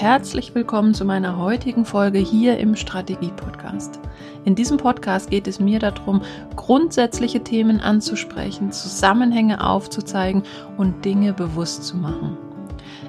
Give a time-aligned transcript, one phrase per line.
[0.00, 3.98] herzlich willkommen zu meiner heutigen Folge hier im Strategie Podcast.
[4.44, 6.22] In diesem Podcast geht es mir darum,
[6.54, 10.44] grundsätzliche Themen anzusprechen, Zusammenhänge aufzuzeigen
[10.76, 12.36] und Dinge bewusst zu machen.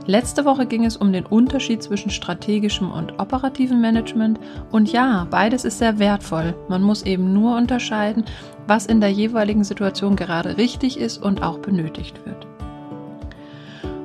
[0.08, 4.40] Letzte Woche ging es um den Unterschied zwischen strategischem und operativem Management.
[4.72, 6.56] Und ja, beides ist sehr wertvoll.
[6.70, 8.26] Man muss eben nur unterscheiden,
[8.66, 12.48] was in der jeweiligen Situation gerade richtig ist und auch benötigt wird.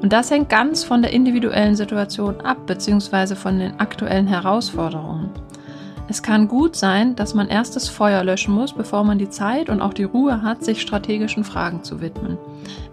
[0.04, 5.30] Und das hängt ganz von der individuellen Situation ab, beziehungsweise von den aktuellen Herausforderungen.
[6.08, 9.70] Es kann gut sein, dass man erst das Feuer löschen muss, bevor man die Zeit
[9.70, 12.36] und auch die Ruhe hat, sich strategischen Fragen zu widmen.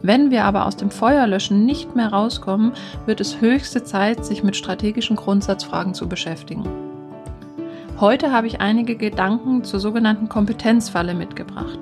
[0.02, 2.72] Wenn wir aber aus dem Feuerlöschen nicht mehr rauskommen,
[3.06, 6.64] wird es höchste Zeit, sich mit strategischen Grundsatzfragen zu beschäftigen.
[8.00, 11.78] Heute habe ich einige Gedanken zur sogenannten Kompetenzfalle mitgebracht.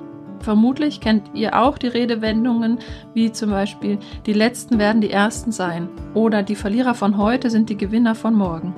[0.50, 2.80] Vermutlich kennt ihr auch die Redewendungen
[3.14, 7.70] wie zum Beispiel die Letzten werden die Ersten sein oder die Verlierer von heute sind
[7.70, 8.74] die Gewinner von morgen.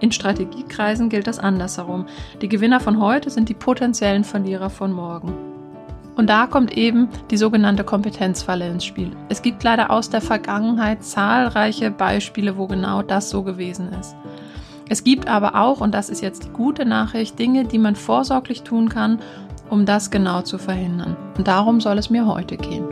[0.00, 2.06] In Strategiekreisen gilt das andersherum.
[2.42, 5.32] Die Gewinner von heute sind die potenziellen Verlierer von morgen.
[6.16, 9.12] Und da kommt eben die sogenannte Kompetenzfalle ins Spiel.
[9.28, 14.16] Es gibt leider aus der Vergangenheit zahlreiche Beispiele, wo genau das so gewesen ist.
[14.88, 18.62] Es gibt aber auch, und das ist jetzt die gute Nachricht, Dinge, die man vorsorglich
[18.62, 19.20] tun kann,
[19.74, 21.16] um das genau zu verhindern.
[21.36, 22.86] Und darum soll es mir heute gehen.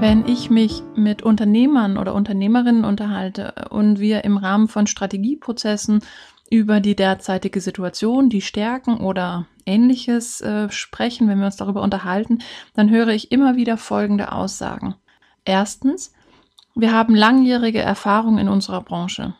[0.00, 6.00] Wenn ich mich mit Unternehmern oder Unternehmerinnen unterhalte und wir im Rahmen von Strategieprozessen
[6.50, 12.40] über die derzeitige Situation, die Stärken oder ähnliches äh, sprechen, wenn wir uns darüber unterhalten,
[12.74, 14.96] dann höre ich immer wieder folgende Aussagen.
[15.44, 16.12] Erstens,
[16.74, 19.34] wir haben langjährige Erfahrung in unserer Branche.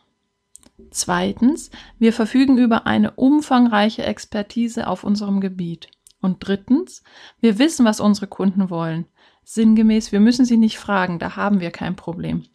[0.93, 5.89] Zweitens, wir verfügen über eine umfangreiche Expertise auf unserem Gebiet.
[6.21, 7.03] Und drittens,
[7.41, 9.07] wir wissen, was unsere Kunden wollen.
[9.43, 12.45] Sinngemäß, wir müssen sie nicht fragen, da haben wir kein Problem.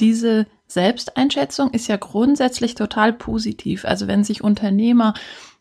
[0.00, 3.84] Diese Selbsteinschätzung ist ja grundsätzlich total positiv.
[3.84, 5.12] Also wenn sich Unternehmer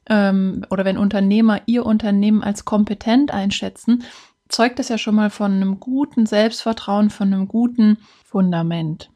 [0.10, 4.06] ähm, oder wenn Unternehmer ihr Unternehmen als kompetent einschätzen,
[4.48, 9.13] zeugt das ja schon mal von einem guten Selbstvertrauen, von einem guten Fundament.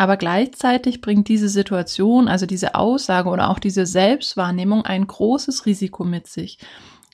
[0.00, 6.04] Aber gleichzeitig bringt diese Situation, also diese Aussage oder auch diese Selbstwahrnehmung ein großes Risiko
[6.04, 6.58] mit sich.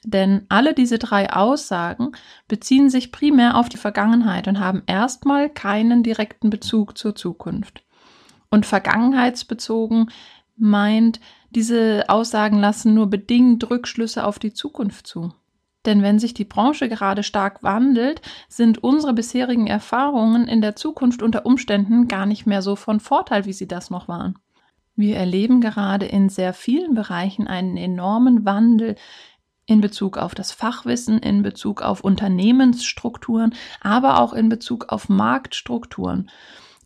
[0.05, 2.13] Denn alle diese drei Aussagen
[2.47, 7.83] beziehen sich primär auf die Vergangenheit und haben erstmal keinen direkten Bezug zur Zukunft.
[8.51, 10.13] Und vergangenheitsbezogen
[10.57, 11.19] meint,
[11.51, 15.33] diese Aussagen lassen nur bedingt Rückschlüsse auf die Zukunft zu.
[15.87, 21.23] Denn wenn sich die Branche gerade stark wandelt, sind unsere bisherigen Erfahrungen in der Zukunft
[21.23, 24.39] unter Umständen gar nicht mehr so von Vorteil, wie sie das noch waren.
[24.97, 28.97] Wir erleben gerade in sehr vielen Bereichen einen enormen Wandel
[29.67, 36.31] in Bezug auf das Fachwissen, in Bezug auf Unternehmensstrukturen, aber auch in Bezug auf Marktstrukturen.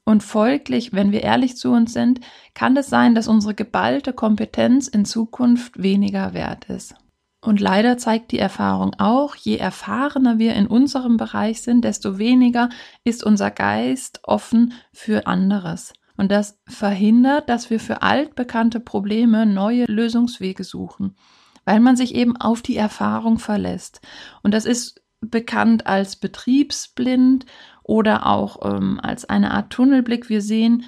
[0.05, 2.21] Und folglich, wenn wir ehrlich zu uns sind,
[2.55, 6.95] kann es sein, dass unsere geballte Kompetenz in Zukunft weniger wert ist.
[7.43, 12.69] Und leider zeigt die Erfahrung auch, je erfahrener wir in unserem Bereich sind, desto weniger
[13.03, 15.95] ist unser Geist offen für anderes.
[16.19, 21.17] Und das verhindert, dass wir für altbekannte Probleme neue Lösungswege suchen
[21.65, 24.01] weil man sich eben auf die Erfahrung verlässt.
[24.43, 27.47] Und das ist bekannt als betriebsblind
[27.83, 30.29] oder auch ähm, als eine Art Tunnelblick.
[30.29, 30.85] Wir sehen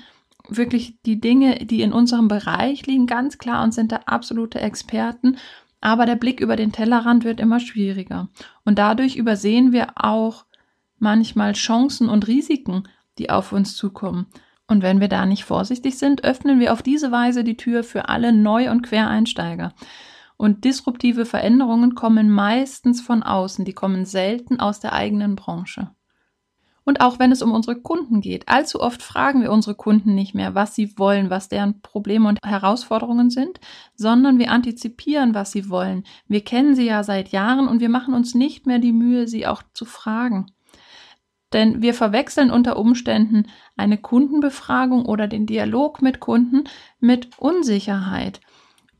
[0.49, 5.37] wirklich die Dinge, die in unserem Bereich liegen, ganz klar und sind da absolute Experten.
[5.83, 8.29] Aber der Blick über den Tellerrand wird immer schwieriger.
[8.65, 10.47] Und dadurch übersehen wir auch
[10.99, 12.85] manchmal Chancen und Risiken,
[13.19, 14.27] die auf uns zukommen.
[14.69, 18.09] Und wenn wir da nicht vorsichtig sind, öffnen wir auf diese Weise die Tür für
[18.09, 19.75] alle Neu- und Quereinsteiger.
[20.37, 25.91] Und disruptive Veränderungen kommen meistens von außen, die kommen selten aus der eigenen Branche.
[26.85, 30.35] Und auch wenn es um unsere Kunden geht, allzu oft fragen wir unsere Kunden nicht
[30.35, 33.61] mehr, was sie wollen, was deren Probleme und Herausforderungen sind,
[33.95, 36.05] sondern wir antizipieren, was sie wollen.
[36.27, 39.47] Wir kennen sie ja seit Jahren und wir machen uns nicht mehr die Mühe, sie
[39.47, 40.47] auch zu fragen.
[41.53, 43.47] Denn wir verwechseln unter Umständen
[43.77, 46.65] eine Kundenbefragung oder den Dialog mit Kunden
[46.99, 48.41] mit Unsicherheit.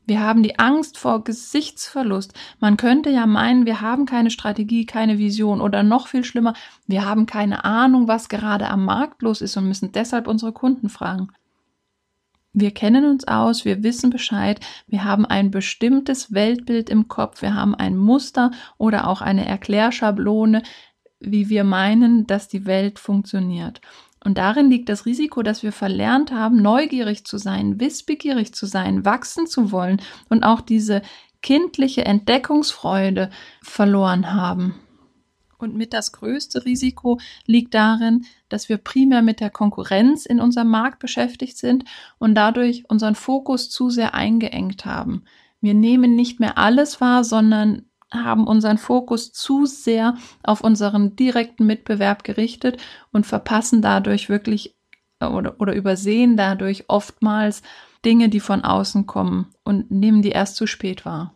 [0.05, 2.33] Wir haben die Angst vor Gesichtsverlust.
[2.59, 6.53] Man könnte ja meinen, wir haben keine Strategie, keine Vision oder noch viel schlimmer,
[6.87, 10.89] wir haben keine Ahnung, was gerade am Markt los ist und müssen deshalb unsere Kunden
[10.89, 11.29] fragen.
[12.55, 17.55] Wir kennen uns aus, wir wissen Bescheid, wir haben ein bestimmtes Weltbild im Kopf, wir
[17.55, 20.61] haben ein Muster oder auch eine Erklärschablone,
[21.19, 23.81] wie wir meinen, dass die Welt funktioniert.
[24.23, 29.05] Und darin liegt das Risiko, dass wir verlernt haben, neugierig zu sein, wissbegierig zu sein,
[29.05, 31.01] wachsen zu wollen und auch diese
[31.41, 33.29] kindliche Entdeckungsfreude
[33.61, 34.75] verloren haben.
[35.57, 40.69] Und mit das größte Risiko liegt darin, dass wir primär mit der Konkurrenz in unserem
[40.69, 41.85] Markt beschäftigt sind
[42.17, 45.23] und dadurch unseren Fokus zu sehr eingeengt haben.
[45.61, 51.65] Wir nehmen nicht mehr alles wahr, sondern haben unseren Fokus zu sehr auf unseren direkten
[51.65, 52.77] Mitbewerb gerichtet
[53.11, 54.75] und verpassen dadurch wirklich
[55.19, 57.61] oder, oder übersehen dadurch oftmals
[58.05, 61.33] Dinge, die von außen kommen und nehmen die erst zu spät wahr.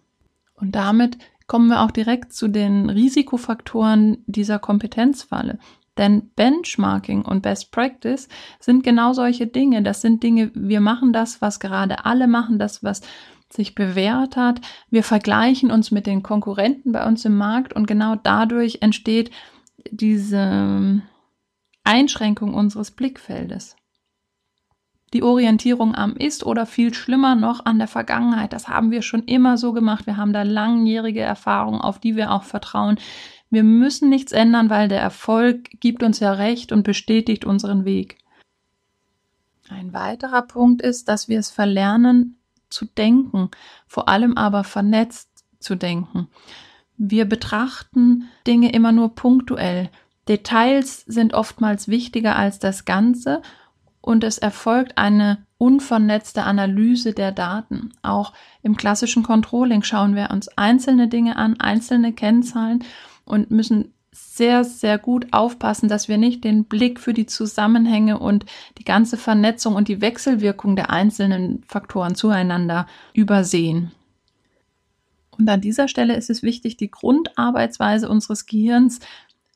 [0.56, 5.60] Und damit kommen wir auch direkt zu den Risikofaktoren dieser Kompetenzfalle.
[5.98, 8.28] Denn Benchmarking und Best Practice
[8.60, 9.82] sind genau solche Dinge.
[9.82, 13.02] Das sind Dinge, wir machen das, was gerade alle machen, das, was
[13.50, 14.62] sich bewährt hat.
[14.90, 19.32] Wir vergleichen uns mit den Konkurrenten bei uns im Markt und genau dadurch entsteht
[19.90, 21.02] diese
[21.84, 23.76] Einschränkung unseres Blickfeldes.
[25.14, 28.52] Die Orientierung am Ist oder viel schlimmer noch an der Vergangenheit.
[28.52, 30.06] Das haben wir schon immer so gemacht.
[30.06, 33.00] Wir haben da langjährige Erfahrungen, auf die wir auch vertrauen.
[33.50, 38.18] Wir müssen nichts ändern, weil der Erfolg gibt uns ja recht und bestätigt unseren Weg.
[39.70, 42.37] Ein weiterer Punkt ist, dass wir es verlernen
[42.70, 43.50] zu denken,
[43.88, 45.30] vor allem aber vernetzt
[45.60, 46.28] zu denken.
[46.98, 49.90] Wir betrachten Dinge immer nur punktuell.
[50.28, 53.42] Details sind oftmals wichtiger als das Ganze
[54.02, 57.92] und es erfolgt eine unvernetzte Analyse der Daten.
[58.02, 62.84] Auch im klassischen Controlling schauen wir uns einzelne Dinge an, einzelne Kennzahlen
[63.26, 68.46] und müssen sehr, sehr gut aufpassen, dass wir nicht den Blick für die Zusammenhänge und
[68.78, 73.92] die ganze Vernetzung und die Wechselwirkung der einzelnen Faktoren zueinander übersehen.
[75.38, 79.00] Und an dieser Stelle ist es wichtig, die Grundarbeitsweise unseres Gehirns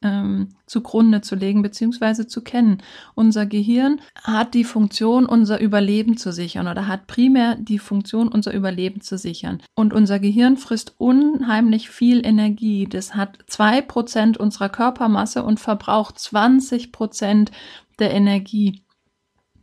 [0.01, 2.27] ähm, zugrunde zu legen bzw.
[2.27, 2.81] zu kennen.
[3.15, 8.53] Unser Gehirn hat die Funktion, unser Überleben zu sichern oder hat primär die Funktion, unser
[8.53, 9.61] Überleben zu sichern.
[9.75, 12.85] Und unser Gehirn frisst unheimlich viel Energie.
[12.85, 17.51] Das hat zwei Prozent unserer Körpermasse und verbraucht 20 Prozent
[17.99, 18.83] der Energie.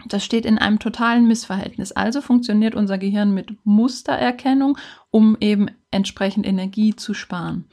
[0.07, 1.91] Das steht in einem totalen Missverhältnis.
[1.91, 4.79] Also funktioniert unser Gehirn mit Mustererkennung,
[5.11, 7.65] um eben entsprechend Energie zu sparen.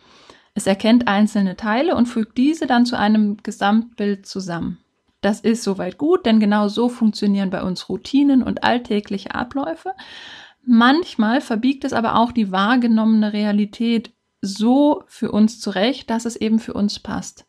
[0.55, 4.79] Es erkennt einzelne Teile und fügt diese dann zu einem Gesamtbild zusammen.
[5.19, 9.91] Das ist soweit gut, denn genau so funktionieren bei uns Routinen und alltägliche Abläufe.
[10.63, 16.59] Manchmal verbiegt es aber auch die wahrgenommene Realität so für uns zurecht, dass es eben
[16.59, 17.45] für uns passt.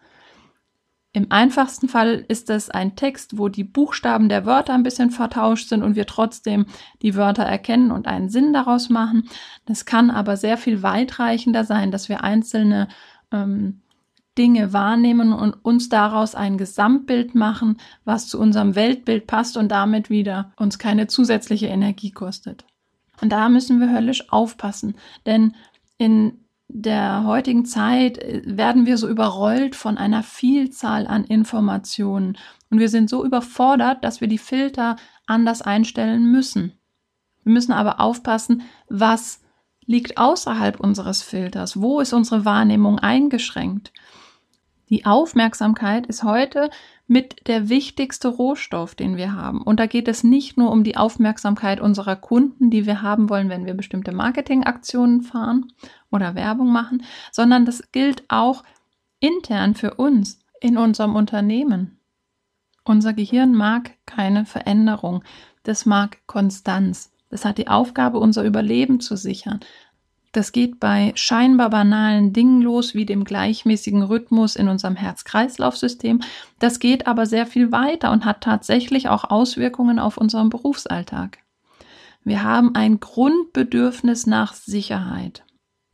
[1.16, 5.70] Im einfachsten Fall ist es ein Text, wo die Buchstaben der Wörter ein bisschen vertauscht
[5.70, 6.66] sind und wir trotzdem
[7.00, 9.26] die Wörter erkennen und einen Sinn daraus machen.
[9.64, 12.88] Das kann aber sehr viel weitreichender sein, dass wir einzelne
[13.32, 13.80] ähm,
[14.36, 20.10] Dinge wahrnehmen und uns daraus ein Gesamtbild machen, was zu unserem Weltbild passt und damit
[20.10, 22.66] wieder uns keine zusätzliche Energie kostet.
[23.22, 25.54] Und da müssen wir höllisch aufpassen, denn
[25.96, 32.36] in der heutigen Zeit äh, werden wir so überrollt von einer Vielzahl an Informationen
[32.70, 34.96] und wir sind so überfordert, dass wir die Filter
[35.26, 36.72] anders einstellen müssen.
[37.44, 39.40] Wir müssen aber aufpassen, was
[39.86, 43.92] liegt außerhalb unseres Filters, wo ist unsere Wahrnehmung eingeschränkt.
[44.88, 46.70] Die Aufmerksamkeit ist heute
[47.08, 49.62] mit der wichtigste Rohstoff, den wir haben.
[49.62, 53.48] Und da geht es nicht nur um die Aufmerksamkeit unserer Kunden, die wir haben wollen,
[53.48, 55.72] wenn wir bestimmte Marketingaktionen fahren
[56.16, 58.64] oder Werbung machen, sondern das gilt auch
[59.20, 61.99] intern für uns in unserem Unternehmen.
[62.85, 65.23] Unser Gehirn mag keine Veränderung,
[65.62, 67.12] das mag Konstanz.
[67.30, 69.61] Das hat die Aufgabe, unser Überleben zu sichern.
[70.37, 76.20] Das geht bei scheinbar banalen Dingen los, wie dem gleichmäßigen Rhythmus in unserem Herz-Kreislauf-System.
[76.58, 81.38] Das geht aber sehr viel weiter und hat tatsächlich auch Auswirkungen auf unseren Berufsalltag.
[82.23, 85.46] Wir haben ein Grundbedürfnis nach Sicherheit.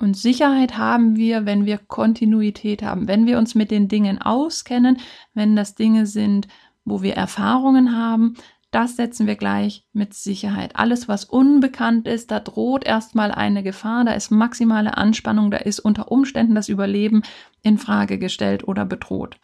[0.02, 4.98] Und Sicherheit haben wir, wenn wir Kontinuität haben, wenn wir uns mit den Dingen auskennen,
[5.32, 6.48] wenn das Dinge sind,
[6.84, 8.34] wo wir Erfahrungen haben,
[8.72, 10.74] das setzen wir gleich mit Sicherheit.
[10.74, 15.78] Alles, was unbekannt ist, da droht erstmal eine Gefahr, da ist maximale Anspannung, da ist
[15.78, 17.22] unter Umständen das Überleben
[17.62, 19.38] in Frage gestellt oder bedroht.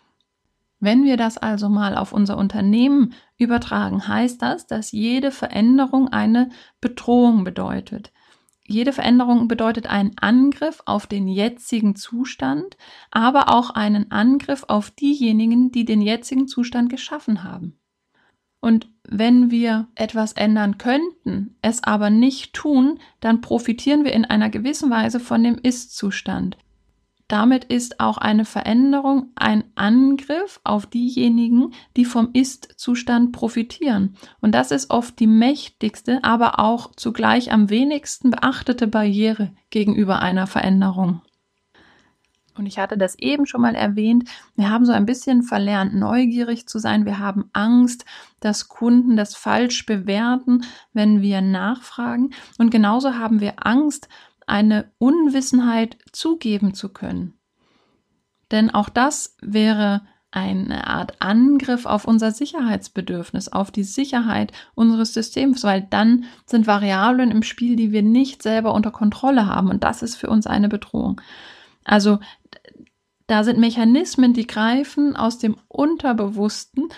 [0.80, 6.48] Wenn wir das also mal auf unser Unternehmen übertragen, heißt das, dass jede Veränderung eine
[6.80, 8.10] Bedrohung bedeutet.
[8.70, 12.76] Jede Veränderung bedeutet einen Angriff auf den jetzigen Zustand,
[13.10, 17.80] aber auch einen Angriff auf diejenigen, die den jetzigen Zustand geschaffen haben.
[18.60, 24.50] Und wenn wir etwas ändern könnten, es aber nicht tun, dann profitieren wir in einer
[24.50, 26.58] gewissen Weise von dem Ist-Zustand.
[27.28, 34.16] Damit ist auch eine Veränderung ein Angriff auf diejenigen, die vom Ist-Zustand profitieren.
[34.40, 40.46] Und das ist oft die mächtigste, aber auch zugleich am wenigsten beachtete Barriere gegenüber einer
[40.46, 41.20] Veränderung.
[42.58, 44.28] Und ich hatte das eben schon mal erwähnt.
[44.56, 47.06] Wir haben so ein bisschen verlernt, neugierig zu sein.
[47.06, 48.04] Wir haben Angst,
[48.40, 52.30] dass Kunden das falsch bewerten, wenn wir nachfragen.
[52.58, 54.08] Und genauso haben wir Angst,
[54.48, 57.34] eine Unwissenheit zugeben zu können.
[58.50, 65.64] Denn auch das wäre eine Art Angriff auf unser Sicherheitsbedürfnis, auf die Sicherheit unseres Systems,
[65.64, 70.02] weil dann sind Variablen im Spiel, die wir nicht selber unter Kontrolle haben und das
[70.02, 71.20] ist für uns eine Bedrohung.
[71.84, 72.18] Also
[73.26, 76.88] da sind Mechanismen, die greifen aus dem Unterbewussten,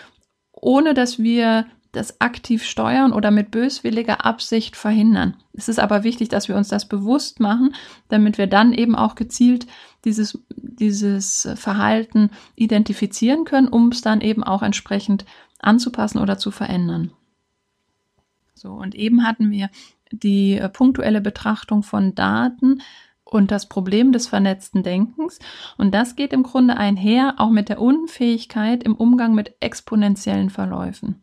[0.52, 5.36] ohne dass wir das aktiv steuern oder mit böswilliger Absicht verhindern.
[5.52, 7.74] Es ist aber wichtig, dass wir uns das bewusst machen,
[8.08, 9.66] damit wir dann eben auch gezielt
[10.04, 15.24] dieses, dieses Verhalten identifizieren können, um es dann eben auch entsprechend
[15.58, 17.12] anzupassen oder zu verändern.
[18.54, 19.70] So, und eben hatten wir
[20.12, 22.82] die äh, punktuelle Betrachtung von Daten
[23.24, 25.38] und das Problem des vernetzten Denkens.
[25.78, 31.22] Und das geht im Grunde einher auch mit der Unfähigkeit im Umgang mit exponentiellen Verläufen.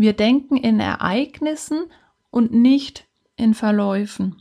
[0.00, 1.82] Wir denken in Ereignissen
[2.30, 4.40] und nicht in Verläufen.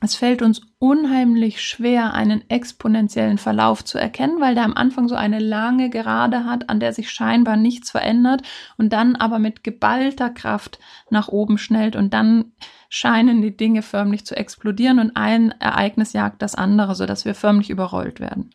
[0.00, 5.14] Es fällt uns unheimlich schwer, einen exponentiellen Verlauf zu erkennen, weil der am Anfang so
[5.14, 8.42] eine lange Gerade hat, an der sich scheinbar nichts verändert
[8.76, 12.50] und dann aber mit geballter Kraft nach oben schnellt und dann
[12.88, 17.70] scheinen die Dinge förmlich zu explodieren und ein Ereignis jagt das andere, sodass wir förmlich
[17.70, 18.50] überrollt werden.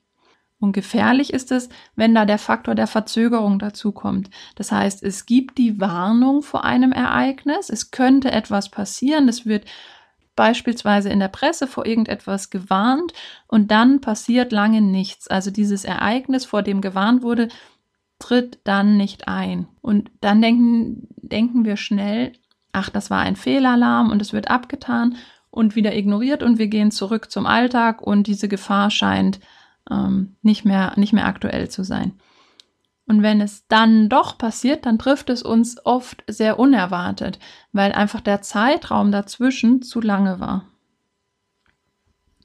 [0.63, 1.67] Und gefährlich ist es,
[1.97, 4.29] wenn da der Faktor der Verzögerung dazukommt.
[4.55, 9.65] Das heißt, es gibt die Warnung vor einem Ereignis, es könnte etwas passieren, es wird
[10.37, 13.11] beispielsweise in der Presse vor irgendetwas gewarnt
[13.47, 15.27] und dann passiert lange nichts.
[15.27, 17.49] Also dieses Ereignis, vor dem gewarnt wurde,
[18.17, 19.67] tritt dann nicht ein.
[19.81, 22.31] Und dann denken, denken wir schnell,
[22.71, 25.17] ach, das war ein Fehlalarm und es wird abgetan
[25.51, 29.41] und wieder ignoriert und wir gehen zurück zum Alltag und diese Gefahr scheint
[29.89, 32.13] ähm, nicht, mehr, nicht mehr aktuell zu sein.
[33.05, 37.37] Und wenn es dann doch passiert, dann trifft es uns oft sehr unerwartet,
[37.73, 40.65] weil einfach der Zeitraum dazwischen zu lange war.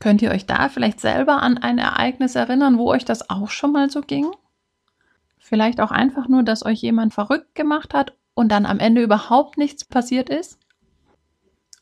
[0.01, 3.73] Könnt ihr euch da vielleicht selber an ein Ereignis erinnern, wo euch das auch schon
[3.73, 4.27] mal so ging?
[5.39, 9.59] Vielleicht auch einfach nur, dass euch jemand verrückt gemacht hat und dann am Ende überhaupt
[9.59, 10.59] nichts passiert ist?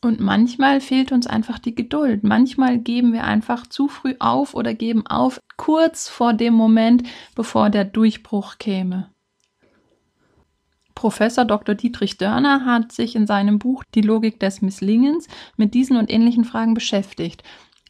[0.03, 2.23] Und manchmal fehlt uns einfach die Geduld.
[2.23, 7.03] Manchmal geben wir einfach zu früh auf oder geben auf kurz vor dem Moment,
[7.35, 9.11] bevor der Durchbruch käme.
[10.95, 11.75] Professor Dr.
[11.75, 16.45] Dietrich Dörner hat sich in seinem Buch Die Logik des Misslingens mit diesen und ähnlichen
[16.45, 17.43] Fragen beschäftigt.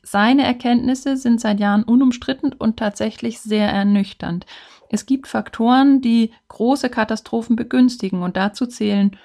[0.03, 4.47] Seine Erkenntnisse sind seit Jahren unumstritten und tatsächlich sehr ernüchternd.
[4.89, 9.17] Es gibt Faktoren, die große Katastrophen begünstigen und dazu zählen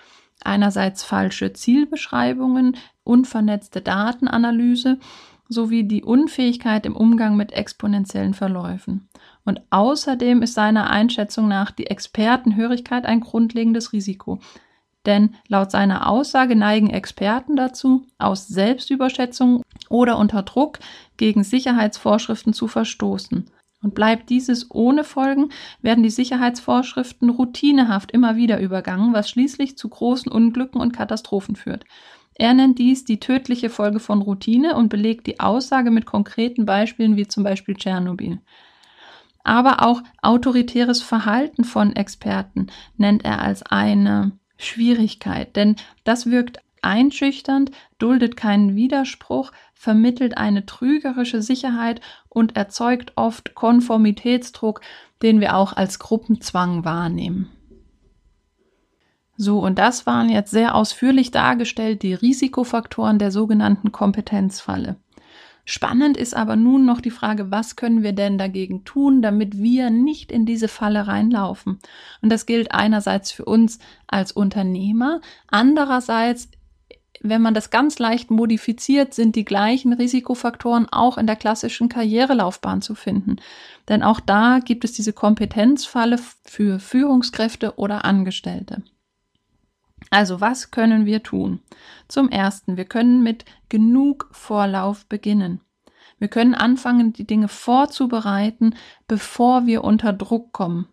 [0.45, 4.99] einerseits falsche Zielbeschreibungen, unvernetzte Datenanalyse
[5.49, 9.09] sowie die Unfähigkeit im Umgang mit exponentiellen Verläufen.
[9.43, 14.39] Und außerdem ist seiner Einschätzung nach die Expertenhörigkeit ein grundlegendes Risiko.
[15.05, 20.79] Denn laut seiner Aussage neigen Experten dazu, aus Selbstüberschätzung oder unter Druck
[21.17, 23.49] gegen Sicherheitsvorschriften zu verstoßen.
[23.83, 25.49] Und bleibt dieses ohne Folgen,
[25.81, 31.85] werden die Sicherheitsvorschriften routinehaft immer wieder übergangen, was schließlich zu großen Unglücken und Katastrophen führt.
[32.35, 37.15] Er nennt dies die tödliche Folge von Routine und belegt die Aussage mit konkreten Beispielen
[37.17, 38.39] wie zum Beispiel Tschernobyl.
[39.43, 47.71] Aber auch autoritäres Verhalten von Experten nennt er als eine Schwierigkeit, denn das wirkt einschüchternd,
[47.97, 54.81] duldet keinen Widerspruch, vermittelt eine trügerische Sicherheit und erzeugt oft Konformitätsdruck,
[55.21, 57.49] den wir auch als Gruppenzwang wahrnehmen.
[59.37, 64.97] So, und das waren jetzt sehr ausführlich dargestellt die Risikofaktoren der sogenannten Kompetenzfalle.
[65.65, 69.89] Spannend ist aber nun noch die Frage, was können wir denn dagegen tun, damit wir
[69.89, 71.79] nicht in diese Falle reinlaufen?
[72.21, 76.49] Und das gilt einerseits für uns als Unternehmer, andererseits
[77.23, 82.81] wenn man das ganz leicht modifiziert, sind die gleichen Risikofaktoren auch in der klassischen Karrierelaufbahn
[82.81, 83.37] zu finden.
[83.87, 88.83] Denn auch da gibt es diese Kompetenzfalle für Führungskräfte oder Angestellte.
[90.09, 91.59] Also was können wir tun?
[92.07, 95.61] Zum Ersten, wir können mit genug Vorlauf beginnen.
[96.17, 98.75] Wir können anfangen, die Dinge vorzubereiten,
[99.07, 100.87] bevor wir unter Druck kommen.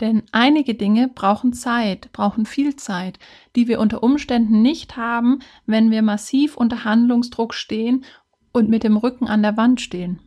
[0.00, 3.18] Denn einige Dinge brauchen Zeit, brauchen viel Zeit,
[3.56, 8.04] die wir unter Umständen nicht haben, wenn wir massiv unter Handlungsdruck stehen
[8.52, 10.20] und mit dem Rücken an der Wand stehen.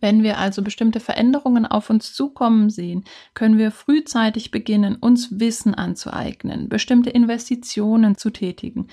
[0.00, 5.74] Wenn wir also bestimmte Veränderungen auf uns zukommen sehen, können wir frühzeitig beginnen, uns Wissen
[5.74, 8.86] anzueignen, bestimmte Investitionen zu tätigen,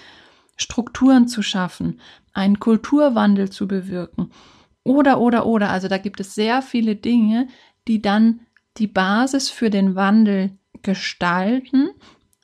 [0.58, 2.00] Strukturen zu schaffen,
[2.34, 4.32] einen Kulturwandel zu bewirken
[4.84, 5.70] Oder, oder, oder.
[5.70, 7.48] Also da gibt es sehr viele Dinge,
[7.88, 8.39] die dann
[8.77, 10.51] die Basis für den Wandel
[10.82, 11.89] gestalten,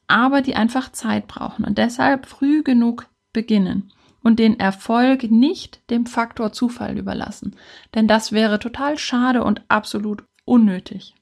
[0.07, 3.91] aber die einfach Zeit brauchen und deshalb früh genug beginnen
[4.23, 7.55] und den Erfolg nicht dem Faktor Zufall überlassen,
[7.95, 11.15] denn das wäre total schade und absolut unnötig.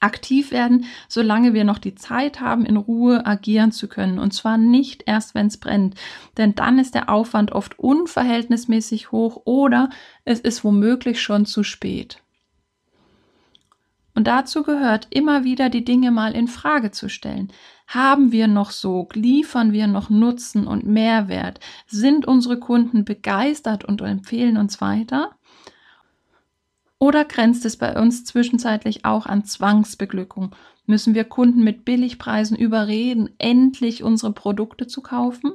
[0.00, 4.18] Aktiv werden, solange wir noch die Zeit haben, in Ruhe agieren zu können.
[4.18, 5.94] Und zwar nicht erst, wenn es brennt.
[6.36, 9.90] Denn dann ist der Aufwand oft unverhältnismäßig hoch oder
[10.24, 12.20] es ist womöglich schon zu spät.
[14.14, 17.50] Und dazu gehört immer wieder die Dinge mal in Frage zu stellen.
[17.86, 19.16] Haben wir noch Sog?
[19.16, 21.60] Liefern wir noch Nutzen und Mehrwert?
[21.86, 25.30] Sind unsere Kunden begeistert und empfehlen uns weiter?
[26.98, 30.54] Oder grenzt es bei uns zwischenzeitlich auch an Zwangsbeglückung?
[30.86, 35.54] Müssen wir Kunden mit Billigpreisen überreden, endlich unsere Produkte zu kaufen?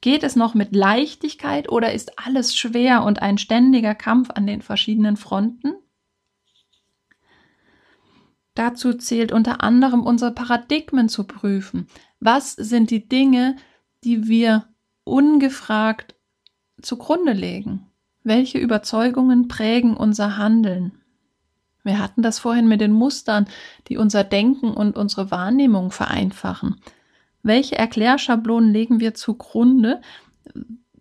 [0.00, 4.62] Geht es noch mit Leichtigkeit oder ist alles schwer und ein ständiger Kampf an den
[4.62, 5.74] verschiedenen Fronten?
[8.54, 11.86] Dazu zählt unter anderem unsere Paradigmen zu prüfen.
[12.20, 13.56] Was sind die Dinge,
[14.04, 14.66] die wir
[15.04, 16.14] ungefragt
[16.80, 17.86] zugrunde legen?
[18.24, 20.92] Welche Überzeugungen prägen unser Handeln?
[21.82, 23.48] Wir hatten das vorhin mit den Mustern,
[23.88, 26.76] die unser Denken und unsere Wahrnehmung vereinfachen.
[27.42, 30.00] Welche Erklärschablonen legen wir zugrunde?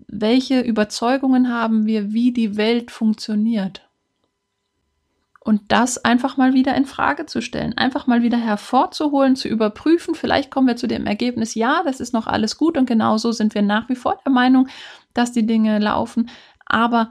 [0.07, 3.87] Welche Überzeugungen haben wir, wie die Welt funktioniert?
[5.43, 10.13] Und das einfach mal wieder in Frage zu stellen, einfach mal wieder hervorzuholen, zu überprüfen.
[10.13, 13.55] Vielleicht kommen wir zu dem Ergebnis, ja, das ist noch alles gut und genauso sind
[13.55, 14.67] wir nach wie vor der Meinung,
[15.15, 16.29] dass die Dinge laufen.
[16.65, 17.09] Aber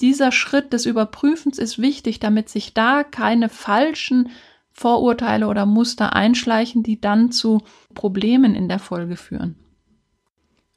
[0.00, 4.30] dieser Schritt des Überprüfens ist wichtig, damit sich da keine falschen
[4.72, 7.62] Vorurteile oder Muster einschleichen, die dann zu
[7.94, 9.56] Problemen in der Folge führen.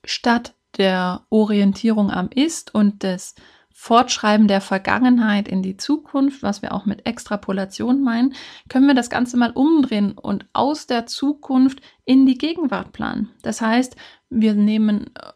[0.06, 3.34] Statt der Orientierung am Ist und des
[3.74, 8.34] Fortschreiben der Vergangenheit in die Zukunft, was wir auch mit Extrapolation meinen,
[8.70, 13.32] können wir das Ganze mal umdrehen und aus der Zukunft in die Gegenwart planen.
[13.42, 13.96] Das heißt,
[14.30, 15.32] wir nehmen, äh,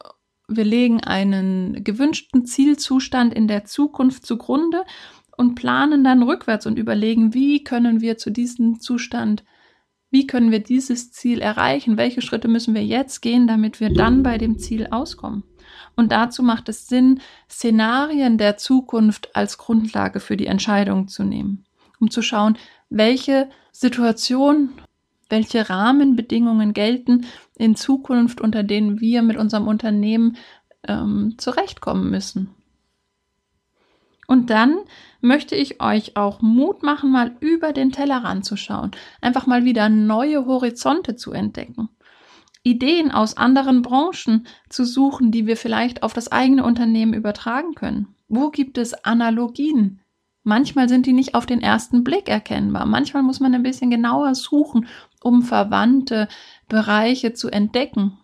[0.48, 4.84] wir legen einen gewünschten Zielzustand in der Zukunft zugrunde
[5.36, 9.44] und planen dann rückwärts und überlegen, wie können wir zu diesem Zustand
[10.10, 11.98] wie können wir dieses Ziel erreichen?
[11.98, 15.44] Welche Schritte müssen wir jetzt gehen, damit wir dann bei dem Ziel auskommen?
[15.98, 21.66] Und dazu macht es Sinn, Szenarien der Zukunft als Grundlage für die Entscheidung zu nehmen,
[22.00, 22.58] um zu schauen,
[22.90, 24.70] welche Situation,
[25.28, 27.26] welche Rahmenbedingungen gelten
[27.58, 30.38] in Zukunft, unter denen wir mit unserem Unternehmen
[30.88, 32.52] ähm, zurechtkommen müssen.
[34.28, 34.78] Und dann
[35.22, 39.90] möchte ich euch auch Mut machen, mal über den Tellerrand zu schauen, einfach mal wieder
[39.90, 41.90] neue Horizonte zu entdecken.
[42.68, 48.16] Ideen aus anderen Branchen zu suchen, die wir vielleicht auf das eigene Unternehmen übertragen können.
[48.28, 50.02] Wo gibt es Analogien?
[50.44, 52.86] Manchmal sind die nicht auf den ersten Blick erkennbar.
[52.86, 54.88] Manchmal muss man ein bisschen genauer suchen,
[55.22, 56.28] um verwandte
[56.68, 58.18] Bereiche zu entdecken.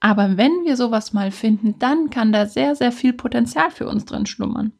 [0.00, 4.04] Aber wenn wir sowas mal finden, dann kann da sehr, sehr viel Potenzial für uns
[4.04, 4.72] drin schlummern.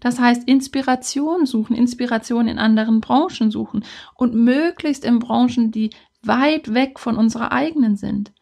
[0.00, 3.84] Das heißt, Inspiration suchen, Inspiration in anderen Branchen suchen
[4.16, 5.90] und möglichst in Branchen, die
[6.22, 8.32] weit weg von unserer eigenen sind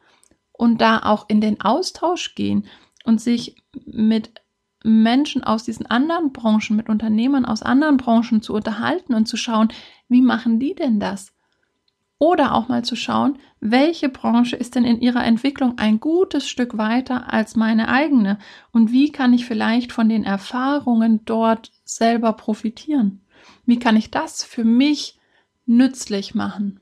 [0.52, 2.66] und da auch in den Austausch gehen
[3.04, 4.32] und sich mit
[4.82, 9.68] Menschen aus diesen anderen Branchen, mit Unternehmern aus anderen Branchen zu unterhalten und zu schauen,
[10.08, 11.32] wie machen die denn das?
[12.18, 16.76] Oder auch mal zu schauen, welche Branche ist denn in ihrer Entwicklung ein gutes Stück
[16.76, 18.38] weiter als meine eigene
[18.72, 23.22] und wie kann ich vielleicht von den Erfahrungen dort selber profitieren?
[23.64, 25.18] Wie kann ich das für mich
[25.64, 26.80] nützlich machen?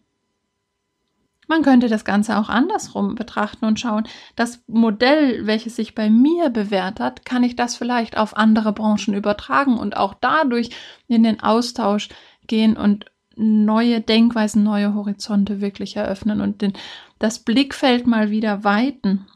[1.49, 4.07] Man könnte das Ganze auch andersrum betrachten und schauen,
[4.37, 9.15] das Modell, welches sich bei mir bewährt hat, kann ich das vielleicht auf andere Branchen
[9.15, 10.71] übertragen und auch dadurch
[11.09, 12.11] in den Austausch
[12.47, 16.75] gehen und neue Denkweisen, neue Horizonte wirklich eröffnen und den,
[17.19, 19.27] das Blickfeld mal wieder weiten.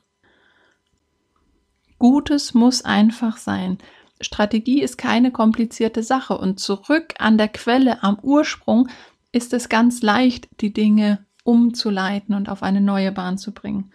[1.98, 3.78] Gutes muss einfach sein.
[4.20, 8.88] Strategie ist keine komplizierte Sache und zurück an der Quelle, am Ursprung,
[9.30, 13.92] ist es ganz leicht, die Dinge umzuleiten und auf eine neue Bahn zu bringen.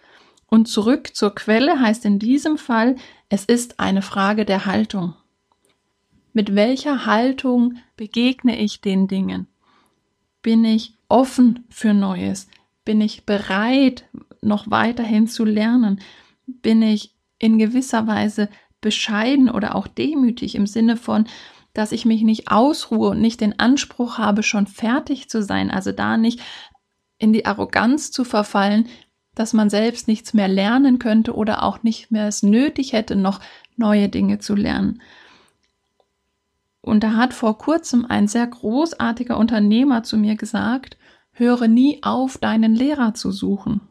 [0.48, 2.96] Und zurück zur Quelle heißt in diesem Fall,
[3.30, 5.14] es ist eine Frage der Haltung.
[6.34, 9.48] Mit welcher Haltung begegne ich den Dingen?
[10.42, 12.48] Bin ich offen für Neues?
[12.86, 14.06] Bin ich bereit,
[14.42, 16.00] noch weiterhin zu lernen?
[16.46, 18.50] Bin ich in gewisser Weise
[18.82, 21.26] bescheiden oder auch demütig im Sinne von,
[21.74, 25.92] dass ich mich nicht ausruhe und nicht den Anspruch habe, schon fertig zu sein, also
[25.92, 26.40] da nicht
[27.18, 28.88] in die Arroganz zu verfallen,
[29.36, 33.40] dass man selbst nichts mehr lernen könnte oder auch nicht mehr es nötig hätte, noch
[33.76, 35.02] neue Dinge zu lernen.
[36.82, 40.98] Und da hat vor kurzem ein sehr großartiger Unternehmer zu mir gesagt,
[41.32, 43.82] höre nie auf, deinen Lehrer zu suchen.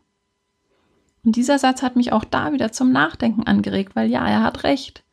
[1.25, 4.65] Und dieser Satz hat mich auch da wieder zum Nachdenken angeregt, weil ja, er hat
[4.65, 5.05] recht.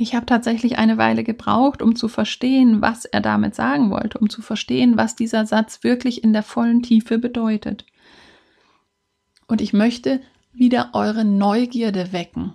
[0.00, 4.30] Ich habe tatsächlich eine Weile gebraucht, um zu verstehen, was er damit sagen wollte, um
[4.30, 7.84] zu verstehen, was dieser Satz wirklich in der vollen Tiefe bedeutet.
[9.46, 10.22] Und ich möchte
[10.54, 12.54] wieder eure Neugierde wecken.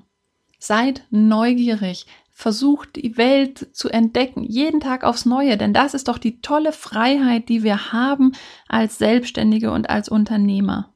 [0.58, 6.18] Seid neugierig, versucht die Welt zu entdecken, jeden Tag aufs Neue, denn das ist doch
[6.18, 8.32] die tolle Freiheit, die wir haben
[8.68, 10.96] als Selbstständige und als Unternehmer.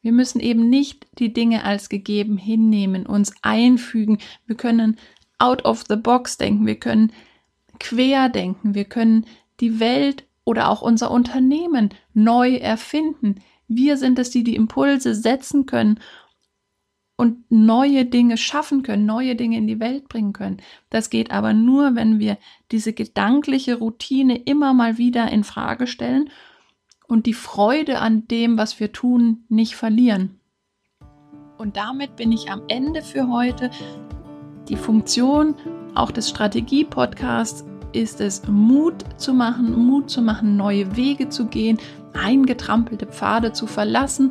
[0.00, 4.18] Wir müssen eben nicht die Dinge als gegeben hinnehmen, uns einfügen.
[4.46, 4.96] Wir können
[5.42, 7.12] out of the box denken, wir können
[7.80, 9.26] quer denken, wir können
[9.60, 13.36] die Welt oder auch unser Unternehmen neu erfinden.
[13.68, 15.98] Wir sind es, die die Impulse setzen können
[17.16, 20.58] und neue Dinge schaffen können, neue Dinge in die Welt bringen können.
[20.90, 22.38] Das geht aber nur, wenn wir
[22.70, 26.30] diese gedankliche Routine immer mal wieder in Frage stellen
[27.06, 30.40] und die Freude an dem, was wir tun, nicht verlieren.
[31.58, 33.70] Und damit bin ich am Ende für heute.
[34.72, 35.54] Die Funktion
[35.94, 41.76] auch des Strategie-Podcasts ist es, Mut zu machen, Mut zu machen, neue Wege zu gehen,
[42.14, 44.30] eingetrampelte Pfade zu verlassen,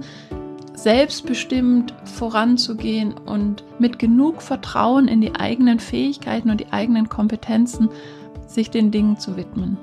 [0.73, 7.89] selbstbestimmt voranzugehen und mit genug Vertrauen in die eigenen Fähigkeiten und die eigenen Kompetenzen
[8.47, 9.77] sich den Dingen zu widmen.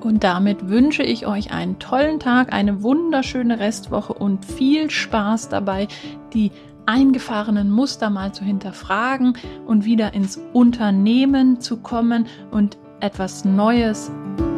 [0.00, 5.88] Und damit wünsche ich euch einen tollen Tag, eine wunderschöne Restwoche und viel Spaß dabei,
[6.32, 6.52] die
[6.86, 14.10] eingefahrenen Muster mal zu hinterfragen und wieder ins Unternehmen zu kommen und etwas Neues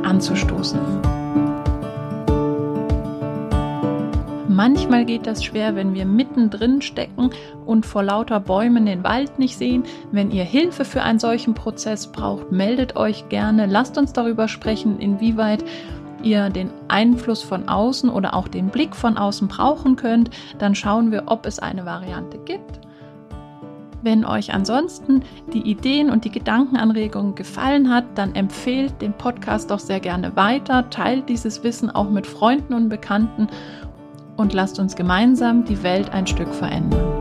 [0.02, 0.78] anzustoßen.
[4.56, 7.28] Manchmal geht das schwer, wenn wir mittendrin stecken
[7.66, 9.84] und vor lauter Bäumen den Wald nicht sehen.
[10.12, 13.66] Wenn ihr Hilfe für einen solchen Prozess braucht, meldet euch gerne.
[13.66, 15.62] Lasst uns darüber sprechen, inwieweit
[16.26, 20.30] ihr den Einfluss von außen oder auch den Blick von außen brauchen könnt.
[20.58, 22.80] Dann schauen wir, ob es eine Variante gibt.
[24.02, 29.80] Wenn euch ansonsten die Ideen und die Gedankenanregungen gefallen hat, dann empfehlt den Podcast doch
[29.80, 33.48] sehr gerne weiter, teilt dieses Wissen auch mit Freunden und Bekannten
[34.36, 37.15] und lasst uns gemeinsam die Welt ein Stück verändern.